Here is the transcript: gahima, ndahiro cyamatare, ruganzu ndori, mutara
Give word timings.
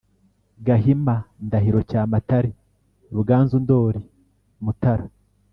gahima, 0.65 1.15
ndahiro 1.45 1.79
cyamatare, 1.89 2.51
ruganzu 3.15 3.55
ndori, 3.63 4.01
mutara 4.63 5.05